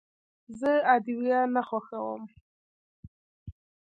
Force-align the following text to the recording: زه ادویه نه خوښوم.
زه 0.59 0.71
ادویه 0.95 1.39
نه 1.53 1.61
خوښوم. 1.67 2.21